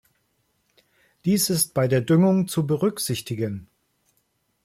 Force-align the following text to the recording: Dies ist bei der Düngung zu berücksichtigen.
Dies 1.25 1.51
ist 1.51 1.75
bei 1.75 1.87
der 1.87 2.01
Düngung 2.01 2.47
zu 2.47 2.65
berücksichtigen. 2.65 3.67